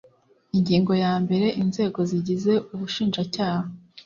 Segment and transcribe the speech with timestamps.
[0.57, 3.67] Ingingo ya mbere Inzego zigize Ubushinjacyaha